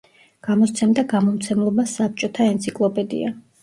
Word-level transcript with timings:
გამოსცემდა 0.47 1.05
გამომცემლობა 1.13 1.87
„საბჭოთა 1.95 2.53
ენციკლოპედია“. 2.57 3.41